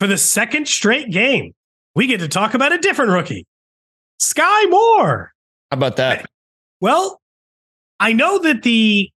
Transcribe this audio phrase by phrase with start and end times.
[0.00, 1.52] for the second straight game,
[1.94, 3.46] we get to talk about a different rookie,
[4.20, 5.32] Skyy Moore.
[5.70, 6.26] How about that?
[6.80, 7.20] Well,
[8.00, 9.10] I know that the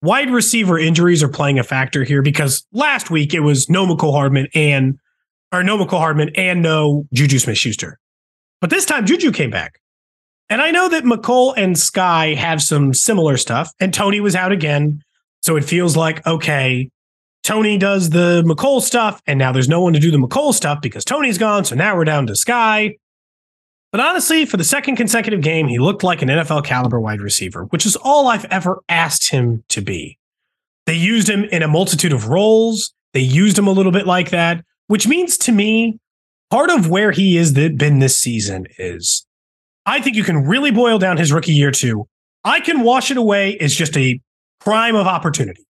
[0.00, 4.12] wide receiver injuries are playing a factor here because last week it was no Mecole
[4.12, 4.98] Hardman and
[5.52, 7.98] or no Mecole Hardman and no Juju Smith Schuster.
[8.60, 9.80] But this time Juju came back.
[10.50, 14.50] And I know that Mecole and Skyy have some similar stuff, and Toney was out
[14.50, 15.02] again.
[15.42, 16.90] So it feels like, okay,
[17.48, 20.82] Toney does the Mecole stuff, and now there's no one to do the Mecole stuff
[20.82, 21.64] because Toney's gone.
[21.64, 22.98] So now we're down to Skyy.
[23.90, 27.64] But honestly, for the second consecutive game, he looked like an NFL caliber wide receiver,
[27.70, 30.18] which is all I've ever asked him to be.
[30.84, 32.92] They used him in a multitude of roles.
[33.14, 35.98] They used him a little bit like that, which means to me,
[36.50, 39.26] part of where he is that been this season is
[39.86, 42.06] I think you can really boil down his rookie year to
[42.44, 44.20] I can wash it away as just a
[44.60, 45.64] prime of opportunity.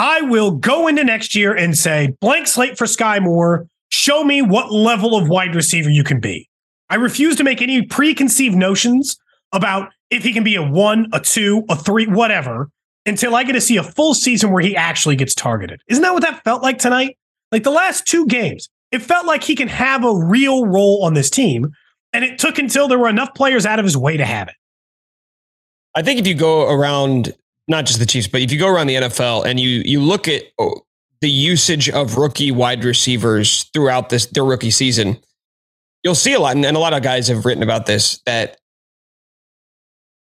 [0.00, 3.66] I will go into next year and say, blank slate for Skyy Moore.
[3.90, 6.48] Show me what level of wide receiver you can be.
[6.88, 9.18] I refuse to make any preconceived notions
[9.52, 12.70] about if he can be a one, a two, a three, whatever,
[13.04, 15.82] until I get to see a full season where he actually gets targeted.
[15.86, 17.18] Isn't that what that felt like tonight?
[17.52, 21.12] Like the last two games, it felt like he can have a real role on
[21.12, 21.72] this team.
[22.14, 24.54] And it took until there were enough players out of his way to have it.
[25.94, 27.34] I think if you go around,
[27.70, 30.28] not just the Chiefs, but if you go around the NFL and you you look
[30.28, 30.82] at oh,
[31.20, 35.16] the usage of rookie wide receivers throughout this their rookie season,
[36.02, 38.58] you'll see a lot, and a lot of guys have written about this that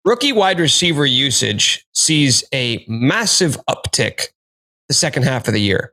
[0.04, 4.28] rookie wide receiver usage sees a massive uptick
[4.88, 5.92] the second half of the year.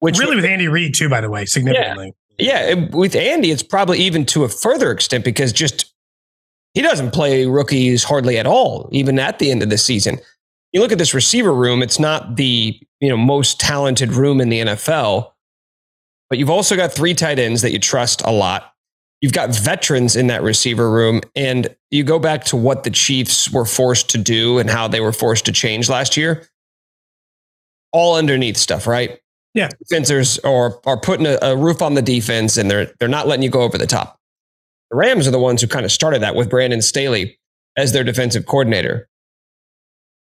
[0.00, 2.14] Which really with Andy Reid too, by the way, significantly.
[2.38, 5.92] Yeah, yeah, with Andy, it's probably even to a further extent because just
[6.72, 10.18] he doesn't play rookies hardly at all, even at the end of the season.
[10.76, 14.50] You look at this receiver room; it's not the you know most talented room in
[14.50, 15.32] the NFL,
[16.28, 18.74] but you've also got three tight ends that you trust a lot
[19.20, 21.20] you've got veterans in that receiver room.
[21.34, 25.00] And you go back to what the Chiefs were forced to do and how they
[25.00, 26.46] were forced to change last year.
[27.92, 29.18] All underneath stuff, right?
[29.54, 29.68] Yeah.
[29.78, 33.42] Defenders are, are putting a, a roof on the defense and they're they're not letting
[33.42, 34.18] you go over the top.
[34.90, 37.38] The Rams are the ones who kind of started that with Brandon Staley
[37.76, 39.08] as their defensive coordinator.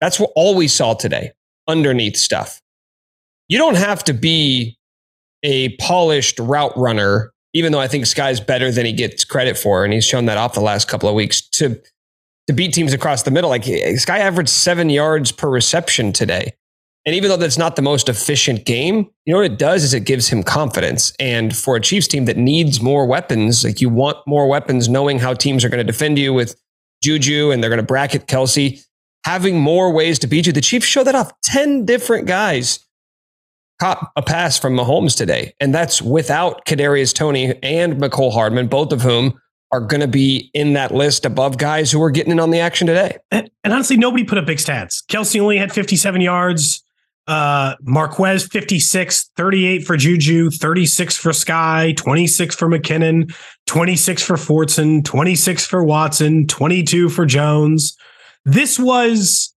[0.01, 1.31] That's what all we saw today,
[1.67, 2.61] underneath stuff.
[3.47, 4.77] You don't have to be
[5.43, 9.83] a polished route runner even though I think Skyy's better than he gets credit for,
[9.83, 11.81] and he's shown that off the last couple of weeks to
[12.45, 13.49] to beat teams across the middle.
[13.49, 16.53] Like eh, Sky averaged seven yards per reception today.
[17.05, 19.93] And even though that's not the most efficient game, you know what it does is
[19.93, 21.13] it gives him confidence.
[21.19, 25.17] And for a Chiefs team that needs more weapons, like you want more weapons, knowing
[25.17, 26.61] how teams are going to defend you with
[27.01, 28.85] Juju and they're going to bracket Kelce,
[29.27, 30.53] having more ways to beat you.
[30.53, 32.79] The Chiefs show that off 10 different guys
[33.77, 38.93] caught a pass from Mahomes today, and that's without Kadarius Toney and Mecole Hardman, both
[38.93, 39.37] of whom
[39.73, 42.61] are going to be in that list above guys who are getting in on the
[42.61, 43.17] action today.
[43.29, 45.03] And, and honestly, nobody put up big stats.
[45.07, 46.81] Kelce only had 57 yards.
[47.27, 55.03] Uh, Marquez 56, 38 for Juju, 36 for Skyy, 26 for McKinnon, 26 for Fortson,
[55.03, 57.97] 26 for Watson, 22 for Jones.
[58.47, 59.53] This was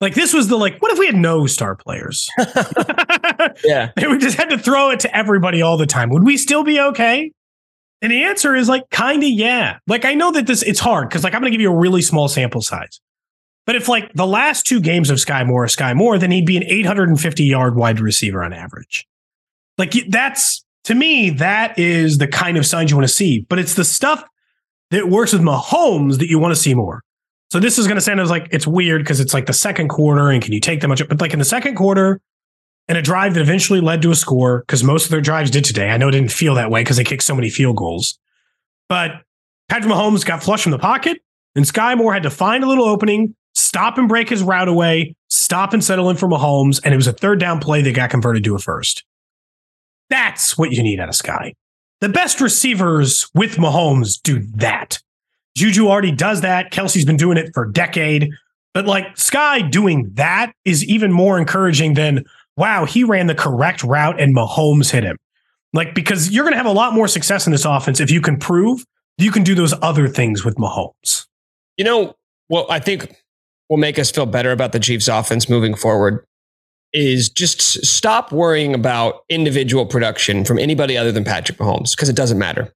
[0.00, 2.30] like this was the like, what if we had no star players?
[3.64, 3.90] yeah.
[3.96, 6.10] And we just had to throw it to everybody all the time.
[6.10, 7.32] Would we still be okay?
[8.00, 9.78] And the answer is like kind of yeah.
[9.88, 12.02] Like I know that this it's hard because like I'm gonna give you a really
[12.02, 13.00] small sample size.
[13.66, 16.56] But if like the last two games of Skyy Moore Skyy Moore, then he'd be
[16.56, 19.06] an 850 yard wide receiver on average.
[19.76, 23.40] Like that's to me, that is the kind of signs you want to see.
[23.48, 24.24] But it's the stuff
[24.92, 27.02] that works with Mahomes that you want to see more.
[27.50, 29.88] So this is going to sound as like it's weird because it's like the second
[29.88, 31.06] quarter and can you take that much?
[31.08, 32.20] But like in the second quarter,
[32.88, 35.64] and a drive that eventually led to a score because most of their drives did
[35.64, 35.90] today.
[35.90, 38.18] I know it didn't feel that way because they kicked so many field goals,
[38.88, 39.22] but
[39.68, 41.22] Patrick Mahomes got flushed from the pocket,
[41.54, 45.14] and Skyy Moore had to find a little opening, stop and break his route away,
[45.28, 48.10] stop and settle in for Mahomes, and it was a third down play that got
[48.10, 49.04] converted to a first.
[50.08, 51.52] That's what you need out of Skyy.
[52.00, 54.98] The best receivers with Mahomes do that.
[55.56, 56.72] Juju already does that.
[56.72, 58.30] Kelce's been doing it for a decade.
[58.72, 62.24] But like Skyy doing that is even more encouraging than,
[62.56, 65.16] wow, he ran the correct route and Mahomes hit him.
[65.72, 68.20] Like, because you're going to have a lot more success in this offense if you
[68.20, 68.84] can prove
[69.18, 71.26] you can do those other things with Mahomes.
[71.76, 72.14] You know,
[72.48, 73.14] well, I think
[73.68, 76.24] will make us feel better about the Chiefs offense moving forward
[76.92, 82.16] is just stop worrying about individual production from anybody other than Patrick Mahomes because it
[82.16, 82.72] doesn't matter.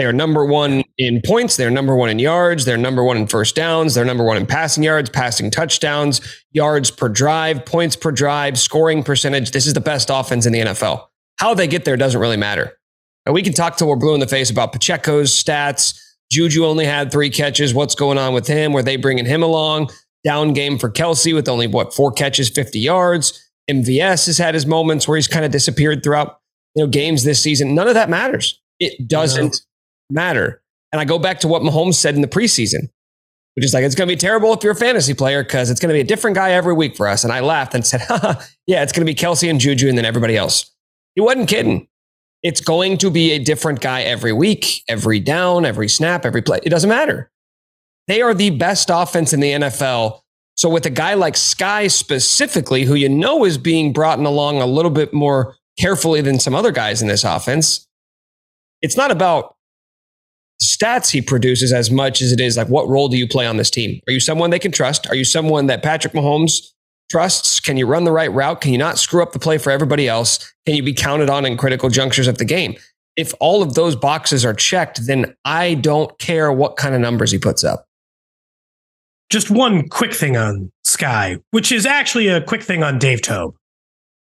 [0.00, 1.58] They are number one in points.
[1.58, 2.64] They're number one in yards.
[2.64, 3.94] They're number one in first downs.
[3.94, 9.02] They're number one in passing yards, passing touchdowns, yards per drive, points per drive, scoring
[9.02, 9.50] percentage.
[9.50, 11.06] This is the best offense in the NFL.
[11.36, 12.78] How they get there doesn't really matter.
[13.26, 16.00] And we can talk till we're blue in the face about Pacheco's stats.
[16.32, 17.74] Juju only had three catches.
[17.74, 18.72] What's going on with him?
[18.72, 19.90] Were they bringing him along?
[20.24, 23.50] Down game for Kelce with only what four catches, 50 yards.
[23.70, 26.40] MVS has had his moments where he's kind of disappeared throughout
[26.74, 27.74] you know games this season.
[27.74, 28.58] None of that matters.
[28.78, 29.60] It doesn't
[30.10, 30.62] matter.
[30.92, 32.88] And I go back to what Mahomes said in the preseason,
[33.54, 35.80] which is like, it's going to be terrible if you're a fantasy player because it's
[35.80, 37.24] going to be a different guy every week for us.
[37.24, 38.02] And I laughed and said,
[38.66, 40.70] yeah, it's going to be Kelce and Juju and then everybody else.
[41.14, 41.88] He wasn't kidding.
[42.42, 46.60] It's going to be a different guy every week, every down, every snap, every play.
[46.62, 47.30] It doesn't matter.
[48.08, 50.20] They are the best offense in the NFL.
[50.56, 54.66] So, with a guy like Skyy specifically, who you know is being brought along a
[54.66, 57.86] little bit more carefully than some other guys in this offense,
[58.82, 59.56] it's not about
[60.62, 63.56] stats he produces as much as it is like what role do you play on
[63.56, 64.00] this team?
[64.06, 65.08] Are you someone they can trust?
[65.08, 66.66] Are you someone that Patrick Mahomes
[67.10, 67.60] trusts?
[67.60, 68.60] Can you run the right route?
[68.60, 70.52] Can you not screw up the play for everybody else?
[70.66, 72.76] Can you be counted on in critical junctures of the game?
[73.16, 77.30] If all of those boxes are checked, then I don't care what kind of numbers
[77.30, 77.86] he puts up.
[79.30, 83.54] Just one quick thing on Skyy, which is actually a quick thing on Dave Toub.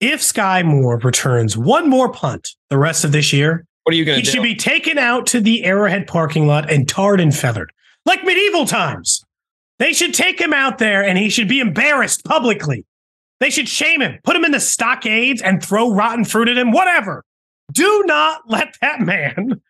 [0.00, 4.04] If Skyy Moore returns one more punt the rest of this year, what are you
[4.04, 4.28] going to do?
[4.28, 7.72] He should be taken out to the Arrowhead parking lot and tarred and feathered,
[8.04, 9.24] like medieval times.
[9.78, 12.84] They should take him out there and he should be embarrassed publicly.
[13.40, 16.70] They should shame him, put him in the stockades and throw rotten fruit at him,
[16.70, 17.24] whatever.
[17.72, 19.62] Do not let that man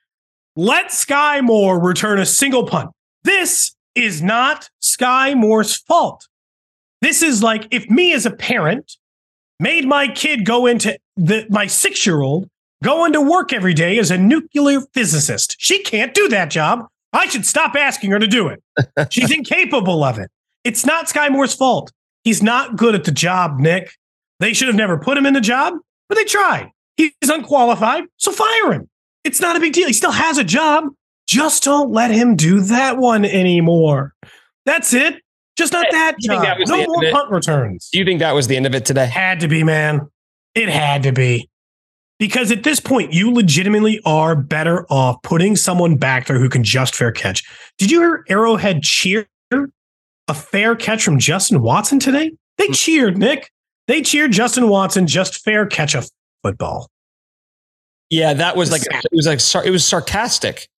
[0.56, 2.90] let Skyy Moore return a single punt.
[3.22, 6.26] This is not Skyy Moore's fault.
[7.02, 8.96] This is like if me as a parent
[9.60, 12.50] made my kid go into the my six year old
[12.82, 15.56] going to work every day as a nuclear physicist.
[15.58, 16.86] She can't do that job.
[17.12, 18.62] I should stop asking her to do it.
[19.10, 20.30] She's incapable of it.
[20.64, 21.92] It's not Skyy Moore's fault.
[22.24, 23.92] He's not good at the job, Nick.
[24.40, 25.74] They should have never put him in the job,
[26.08, 26.70] but they tried.
[26.96, 28.88] He's unqualified, so fire him.
[29.24, 29.86] It's not a big deal.
[29.86, 30.84] He still has a job.
[31.26, 34.14] Just don't let him do that one anymore.
[34.66, 35.22] That's it.
[35.56, 36.42] Just not that job.
[36.42, 37.88] That no more punt returns.
[37.92, 39.06] Do you think that was the end of it today?
[39.06, 40.08] Had to be, man.
[40.54, 41.48] It had to be.
[42.18, 46.64] Because at this point, you legitimately are better off putting someone back there who can
[46.64, 47.44] just fair catch.
[47.78, 49.28] Did you hear Arrowhead cheer
[50.26, 52.32] a fair catch from Justin Watson today?
[52.56, 52.72] They hmm.
[52.72, 53.50] cheered, Nick.
[53.86, 56.04] They cheered Justin Watson just fair catch a
[56.42, 56.90] football.
[58.10, 60.68] Yeah, that was like it was like it was sarcastic.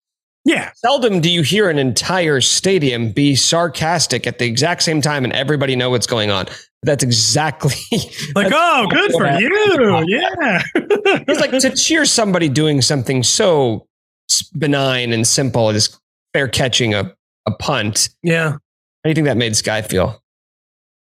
[0.45, 0.73] Yeah.
[0.77, 5.33] Seldom do you hear an entire stadium be sarcastic at the exact same time and
[5.33, 6.47] everybody know what's going on.
[6.83, 7.75] That's exactly
[8.35, 9.51] like, that's oh, good for you.
[10.09, 10.63] Yeah.
[10.75, 13.87] it's like to cheer somebody doing something so
[14.57, 15.99] benign and simple as
[16.33, 17.15] fair catching a,
[17.47, 18.09] a punt.
[18.23, 18.53] Yeah.
[18.53, 18.59] How
[19.05, 20.23] do you think that made Skyy feel?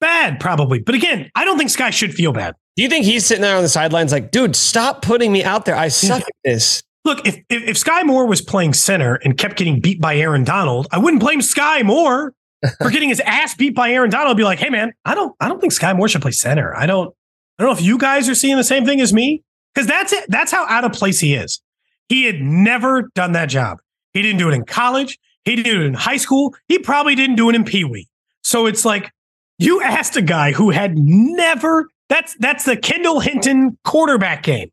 [0.00, 0.80] Bad, probably.
[0.80, 2.54] But again, I don't think Skyy should feel bad.
[2.76, 5.66] Do you think he's sitting there on the sidelines like, dude, stop putting me out
[5.66, 5.76] there?
[5.76, 6.82] I suck at this.
[7.04, 10.44] Look, if, if, if Skyy Moore was playing center and kept getting beat by Aaron
[10.44, 12.32] Donald, I wouldn't blame Skyy Moore
[12.78, 14.36] for getting his ass beat by Aaron Donald.
[14.36, 16.76] Be like, hey man, I don't I don't think Skyy Moore should play center.
[16.76, 17.14] I don't
[17.58, 19.42] I don't know if you guys are seeing the same thing as me
[19.74, 20.24] because that's it.
[20.28, 21.60] That's how out of place he is.
[22.08, 23.78] He had never done that job.
[24.12, 25.18] He didn't do it in college.
[25.44, 26.54] He do it in high school.
[26.68, 28.08] He probably didn't do it in Pee Wee.
[28.42, 29.10] So it's like
[29.58, 31.88] you asked a guy who had never.
[32.08, 34.70] That's that's the Kendall Hinton quarterback game.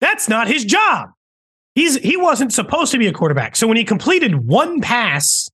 [0.00, 1.10] That's not his job.
[1.74, 3.56] He's he wasn't supposed to be a quarterback.
[3.56, 5.48] So when he completed one pass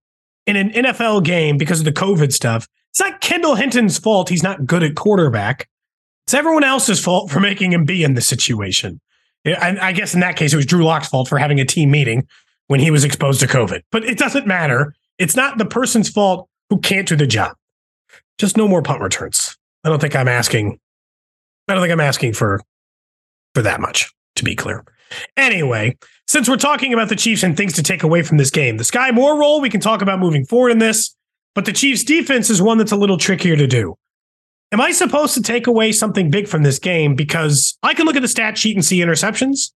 [0.46, 4.42] in an NFL game because of the COVID stuff, it's not Kendall Hinton's fault he's
[4.42, 5.68] not good at quarterback.
[6.26, 9.00] It's everyone else's fault for making him be in the situation.
[9.46, 11.90] I, I guess in that case, it was Drew Lock's fault for having a team
[11.90, 12.26] meeting
[12.66, 13.82] when he was exposed to COVID.
[13.90, 14.94] But it doesn't matter.
[15.18, 17.56] It's not the person's fault who can't do the job.
[18.38, 19.56] Just no more punt returns.
[19.84, 20.78] I don't think I'm asking.
[21.68, 22.60] I don't think I'm asking for
[23.54, 24.12] for that much.
[24.36, 24.84] To be clear.
[25.36, 25.98] Anyway,
[26.30, 28.84] since we're talking about the Chiefs and things to take away from this game, the
[28.84, 31.16] Skyy Moore role we can talk about moving forward in this,
[31.56, 33.96] but the Chiefs defense is one that's a little trickier to do.
[34.70, 37.16] Am I supposed to take away something big from this game?
[37.16, 39.72] Because I can look at the stat sheet and see interceptions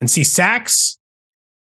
[0.00, 0.96] and see sacks.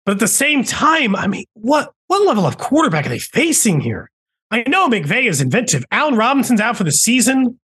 [0.07, 3.79] But at the same time, I mean, what what level of quarterback are they facing
[3.79, 4.09] here?
[4.49, 5.85] I know McVay is inventive.
[5.91, 7.59] Allen Robinson's out for the season.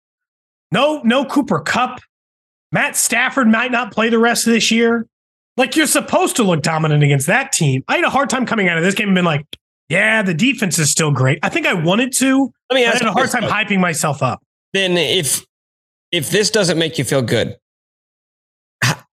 [0.72, 2.02] No, no Cooper Kupp.
[2.72, 5.08] Matt Stafford might not play the rest of this year.
[5.58, 7.84] Like you're supposed to look dominant against that team.
[7.88, 9.46] I had a hard time coming out of this game and been like,
[9.90, 11.40] yeah, the defense is still great.
[11.44, 12.52] I think I wanted to.
[12.70, 14.42] Let me I had a hard time hyping myself up.
[14.74, 15.46] Then if
[16.12, 17.58] if this doesn't make you feel good,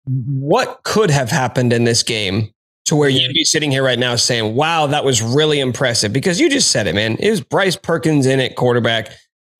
[0.06, 2.50] what could have happened in this game
[2.86, 6.12] to where you'd be sitting here right now saying, wow, that was really impressive?
[6.12, 7.16] Because you just said it, man.
[7.18, 9.10] It was Bryce Perkins in it, quarterback.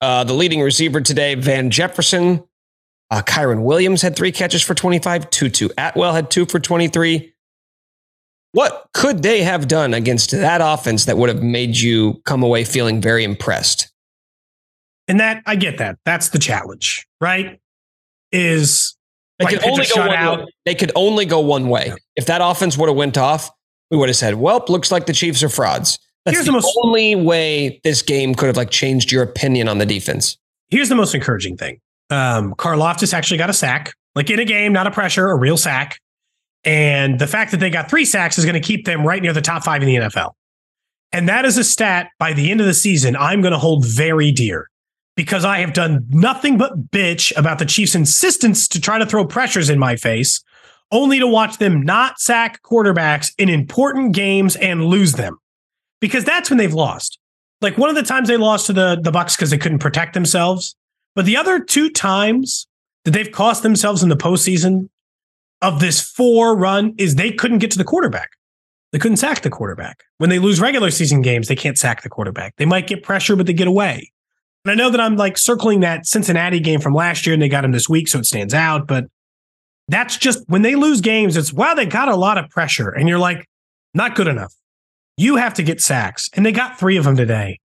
[0.00, 2.42] Uh, the leading receiver today, Van Jefferson,
[3.14, 5.30] uh, Kyren Williams had three catches for 25.
[5.30, 7.32] Tutu Atwell had two for 23.
[8.50, 12.64] What could they have done against that offense that would have made you come away
[12.64, 13.92] feeling very impressed?
[15.06, 15.96] And that I get that.
[16.04, 17.60] That's the challenge, right?
[18.32, 18.96] Is
[19.38, 20.38] they like, could only go one out.
[20.40, 20.46] way.
[20.66, 21.86] They could only go one way.
[21.88, 21.94] Yeah.
[22.16, 23.48] If that offense would have went off,
[23.92, 26.58] we would have said, "Well, looks like the Chiefs are frauds." That's Here's the, the
[26.58, 30.36] most- only way this game could have like changed your opinion on the defense.
[30.70, 31.80] Here's the most encouraging thing.
[32.10, 35.56] Um, Karlaftis actually got a sack, like in a game, not a pressure, a real
[35.56, 36.00] sack.
[36.64, 39.32] And the fact that they got three sacks is going to keep them right near
[39.32, 40.32] the top five in the NFL.
[41.12, 43.86] And that is a stat by the end of the season I'm going to hold
[43.86, 44.68] very dear
[45.16, 49.24] because I have done nothing but bitch about the Chiefs' insistence to try to throw
[49.24, 50.42] pressures in my face,
[50.90, 55.38] only to watch them not sack quarterbacks in important games and lose them.
[56.00, 57.18] Because that's when they've lost.
[57.60, 60.14] Like one of the times they lost to the, the Bucs because they couldn't protect
[60.14, 60.74] themselves.
[61.14, 62.66] But the other two times
[63.04, 64.88] that they've cost themselves in the postseason
[65.62, 68.30] of this four run is they couldn't get to the quarterback.
[68.92, 70.04] They couldn't sack the quarterback.
[70.18, 72.54] When they lose regular season games, they can't sack the quarterback.
[72.56, 74.12] They might get pressure, but they get away.
[74.64, 77.48] And I know that I'm like circling that Cincinnati game from last year and they
[77.48, 78.86] got him this week, so it stands out.
[78.86, 79.06] But
[79.88, 82.88] that's just when they lose games, it's wow, they got a lot of pressure.
[82.88, 83.46] And you're like,
[83.94, 84.54] not good enough.
[85.16, 86.30] You have to get sacks.
[86.32, 87.60] And they got three of them today.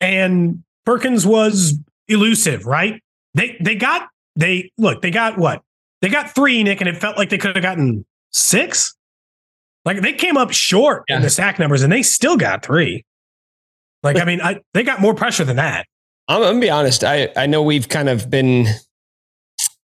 [0.00, 1.78] And Perkins was
[2.08, 3.00] elusive, right?
[3.34, 5.62] They they got they look, they got what?
[6.00, 8.94] They got three, Nick, and it felt like they could have gotten six.
[9.84, 11.16] Like they came up short Yeah.
[11.16, 13.04] in the sack numbers and they still got three.
[14.02, 15.86] Like, I mean, I, they got more pressure than that.
[16.28, 17.04] I'm, I'm gonna be honest.
[17.04, 18.66] I, I know we've kind of been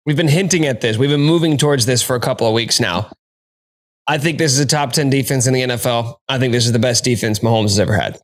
[0.06, 0.98] we've been hinting at this.
[0.98, 3.12] We've been moving towards this for a couple of weeks now.
[4.08, 6.16] I think this is a top 10 defense in the NFL.
[6.30, 8.20] I think this is the best defense Mahomes has ever had.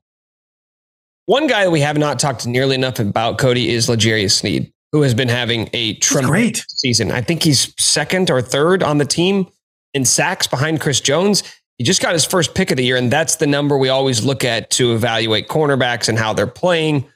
[1.25, 5.13] One guy we have not talked nearly enough about, Cody, is L'Jarius Sneed, who has
[5.13, 6.65] been having a tremendous great.
[6.69, 7.11] season.
[7.11, 9.47] I think he's second or third on the team
[9.93, 11.43] in sacks behind Chris Jones.
[11.77, 14.23] He just got his first pick of the year, and that's the number we always
[14.23, 17.07] look at to evaluate cornerbacks and how they're playing.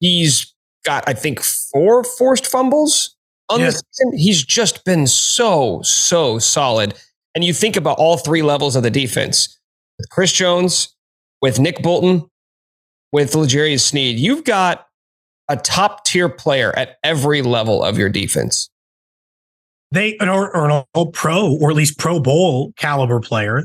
[0.00, 0.52] He's
[0.84, 3.14] got, I think, four forced fumbles
[3.48, 3.66] on Yeah.
[3.66, 4.16] the season.
[4.18, 6.94] He's just been so, so solid.
[7.34, 9.58] And you think about all three levels of the defense
[9.98, 10.94] with Chris Jones,
[11.42, 12.28] with Nick Bolton,
[13.12, 14.18] with L'Jarius Sneed.
[14.18, 14.86] You've got
[15.48, 18.70] a top tier player at every level of your defense.
[19.92, 23.64] They or, or an all pro or at least Pro Bowl caliber player.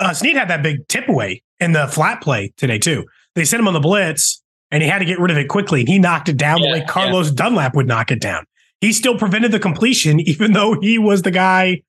[0.00, 3.04] Uh, Sneed had that big tip away in the flat play today too.
[3.34, 5.80] They sent him on the blitz, and he had to get rid of it quickly.
[5.80, 8.44] And he knocked it down the way Carlos Dunlap would knock it down.
[8.80, 11.82] He still prevented the completion, even though he was the guy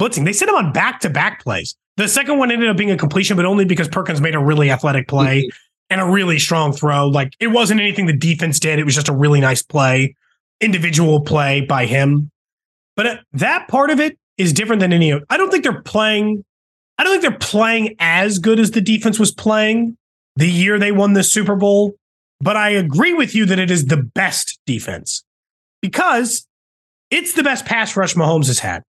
[0.00, 0.24] blitzing.
[0.24, 1.74] They sent him on back to back plays.
[1.96, 4.70] The second one ended up being a completion, but only because Perkins made a really
[4.70, 5.48] athletic play
[5.90, 7.08] and a really strong throw.
[7.08, 8.78] Like it wasn't anything the defense did.
[8.78, 10.14] It was just a really nice play,
[10.60, 12.30] individual play by him.
[12.96, 15.12] But uh, that part of it is different than any.
[15.12, 16.44] I don't think they're playing.
[16.98, 19.96] I don't think they're playing as good as the defense was playing
[20.36, 21.94] the year they won the Super Bowl.
[22.40, 25.24] But I agree with you that it is the best defense
[25.80, 26.46] because
[27.10, 28.82] it's the best pass rush Mahomes has had.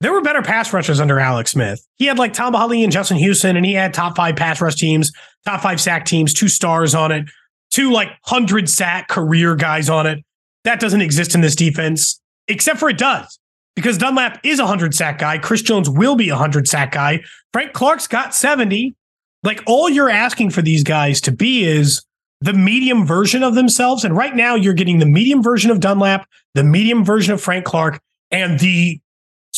[0.00, 1.84] There were better pass rushers under Alex Smith.
[1.96, 4.76] He had like Tamba Hali and Justin Houston, and he had top five pass rush
[4.76, 5.12] teams,
[5.44, 7.28] top five sack teams, two stars on it,
[7.70, 10.24] two like hundred sack career guys on it.
[10.64, 13.38] That doesn't exist in this defense, except for it does
[13.74, 15.38] because Dunlap is a hundred sack guy.
[15.38, 17.20] Chris Jones will be a hundred sack guy.
[17.52, 18.94] Frank Clark's got seventy.
[19.42, 22.04] Like all you're asking for these guys to be is
[22.40, 24.04] the medium version of themselves.
[24.04, 27.64] And right now, you're getting the medium version of Dunlap, the medium version of Frank
[27.64, 28.00] Clark,
[28.30, 29.00] and the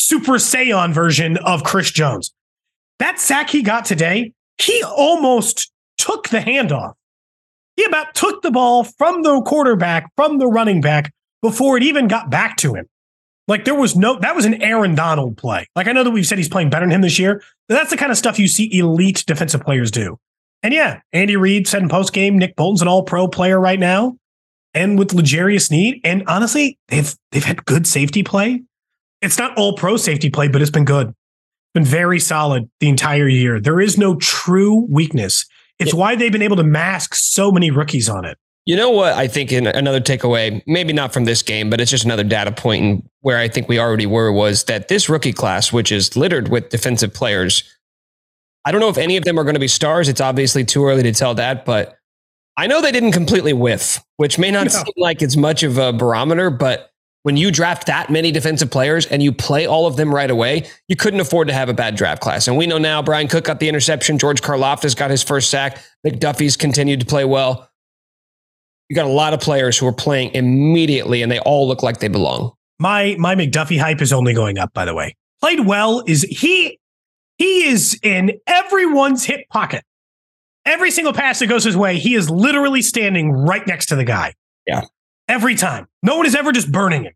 [0.01, 2.33] Super Saiyan version of Chris Jones.
[2.99, 6.95] That sack he got today, he almost took the handoff.
[7.77, 12.09] He about took the ball from the quarterback, from the running back, before it even
[12.09, 12.87] got back to him.
[13.47, 15.67] Like there was no, that was an Aaron Donald play.
[15.77, 17.91] Like I know that we've said he's playing better than him this year, but that's
[17.91, 20.19] the kind of stuff you see elite defensive players do.
[20.63, 23.79] And yeah, Andy Reid said in post game, Nick Bolton's an all pro player right
[23.79, 24.17] now.
[24.73, 28.63] And with L'Jarius Sneed, and honestly, they've they've had good safety play.
[29.23, 31.15] It's not all pro safety play, but it's been good.
[31.75, 33.61] Been very solid the entire year.
[33.61, 35.47] There is no true weakness.
[35.79, 38.37] It's why they've been able to mask so many rookies on it.
[38.67, 39.15] You know what?
[39.15, 42.53] I think in another takeaway, maybe not from this game, but it's just another data
[42.53, 46.17] point and where I think we already were was that this rookie class, which is
[46.17, 47.63] littered with defensive players,
[48.67, 50.09] I don't know if any of them are going to be stars.
[50.09, 51.97] It's obviously too early to tell that, but
[52.59, 54.71] I know they didn't completely whiff, which may not No.
[54.71, 56.90] seem like it's much of a barometer, but
[57.23, 60.67] when you draft that many defensive players and you play all of them right away,
[60.89, 62.49] you couldn't afford to have a bad draft class.
[62.49, 65.83] And we know now Bryan Cook got the interception, George Karlaftis got his first sack,
[66.07, 67.69] McDuffie's continued to play well.
[68.89, 72.01] You got a lot of players who are playing immediately and they all look like
[72.01, 72.53] they belong.
[72.79, 75.15] My my McDuffie hype is only going up, by the way.
[75.41, 76.81] Played well is he
[77.37, 79.85] he is in everyone's hip pocket.
[80.67, 84.05] Every single pass that goes his way, he is literally standing right next to the
[84.05, 84.35] guy.
[84.67, 84.83] Yeah.
[85.31, 85.87] Every time.
[86.03, 87.13] No one is ever just burning him.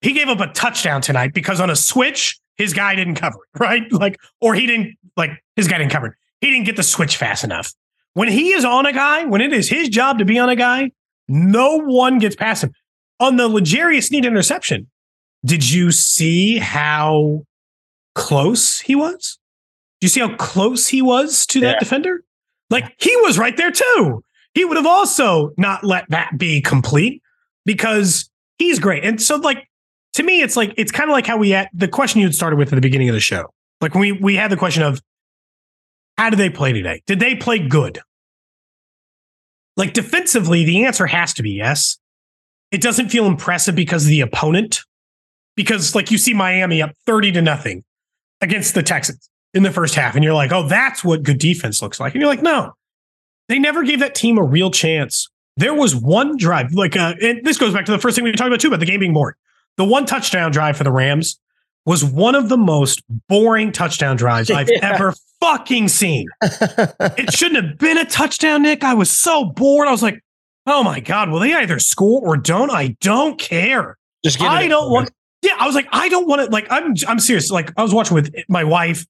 [0.00, 3.58] He gave up a touchdown tonight because on a switch, his guy didn't cover it,
[3.60, 3.92] right?
[3.92, 6.14] Like, or he didn't, like, his guy didn't cover it.
[6.40, 7.74] He didn't get the switch fast enough.
[8.14, 10.56] When he is on a guy, when it is his job to be on a
[10.56, 10.90] guy,
[11.28, 12.72] no one gets past him.
[13.20, 14.88] On the L'Jarius Sneed interception,
[15.44, 17.44] did you see how
[18.14, 19.38] close he was?
[20.00, 21.78] Do you see how close he was to that Yeah.
[21.78, 22.24] defender?
[22.70, 24.24] Like he was right there too.
[24.54, 27.22] He would have also not let that be complete
[27.64, 29.04] because he's great.
[29.04, 29.68] And so, like,
[30.14, 32.34] to me, it's like it's kind of like how we had the question you had
[32.34, 33.52] started with at the beginning of the show.
[33.80, 35.00] Like we we had the question of
[36.18, 37.02] how did they play today?
[37.06, 38.00] Did they play good?
[39.76, 41.98] Like defensively, the answer has to be yes.
[42.70, 44.80] It doesn't feel impressive because of the opponent.
[45.56, 47.84] Because like you see Miami up 30 to nothing
[48.40, 51.82] against the Texans in the first half, and you're like, oh, that's what good defense
[51.82, 52.14] looks like.
[52.14, 52.72] And you're like, no,
[53.48, 55.28] they never gave that team a real chance.
[55.60, 58.32] There was one drive, like, uh, and this goes back to the first thing we
[58.32, 59.34] talked about too about the game being boring.
[59.76, 61.38] The one touchdown drive for the Rams
[61.84, 64.94] was one of the most boring touchdown drives I've Yeah.
[64.94, 66.28] ever fucking seen.
[66.42, 68.82] It shouldn't have been a touchdown, Nick.
[68.84, 69.86] I was so bored.
[69.86, 70.20] I was like,
[70.66, 72.70] oh my God, will they either score or don't?
[72.70, 73.98] I don't care.
[74.24, 75.10] Just give it I don't want.
[75.42, 76.50] Yeah, I was like, I don't want to.
[76.50, 77.50] Like, I'm, I'm serious.
[77.50, 79.06] Like, I was watching with my wife,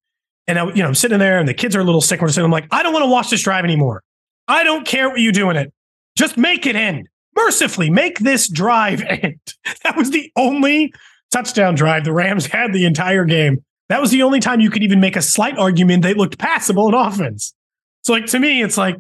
[0.47, 2.21] and I, you know, I'm sitting there, and the kids are a little sick.
[2.21, 2.45] We're sitting.
[2.45, 4.03] I'm like, I don't want to watch this drive anymore.
[4.47, 5.73] I don't care what you do in it.
[6.17, 7.09] Just make it end.
[7.37, 9.41] Mercifully, make this drive end.
[9.85, 10.93] That was the only
[11.31, 13.65] touchdown drive the Rams had the entire game.
[13.89, 16.89] That was the only time you could even make a slight argument they looked passable
[16.89, 17.55] in offense.
[18.03, 18.97] So, like to me, it's like,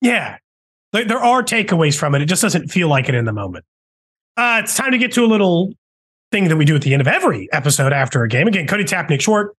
[0.00, 0.38] yeah,
[0.92, 2.22] there, are takeaways from it.
[2.22, 3.64] It just doesn't feel like it in the moment.
[4.36, 5.72] Uh, it's time to get to a little
[6.30, 8.48] thing that we do at the end of every episode after a game.
[8.48, 9.54] Again, Cody Tapp, Nick Short,